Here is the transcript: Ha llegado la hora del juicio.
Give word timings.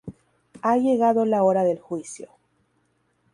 Ha 0.63 0.77
llegado 0.77 1.25
la 1.25 1.43
hora 1.43 1.63
del 1.63 1.77
juicio. 1.77 2.31